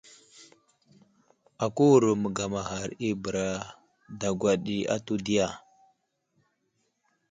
[1.65, 3.47] Akáwuro a məgamaghar i bəra
[4.19, 5.47] dagwa ɗi atu diya?